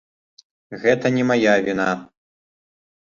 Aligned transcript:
Гэта 0.85 1.05
не 1.17 1.23
мая 1.33 1.53
віна. 1.67 1.89